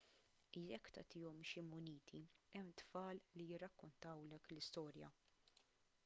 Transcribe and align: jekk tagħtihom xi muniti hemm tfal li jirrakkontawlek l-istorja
jekk 0.69 0.87
tagħtihom 0.97 1.41
xi 1.49 1.63
muniti 1.65 2.21
hemm 2.55 2.71
tfal 2.81 3.21
li 3.41 3.45
jirrakkontawlek 3.51 4.49
l-istorja 4.55 5.11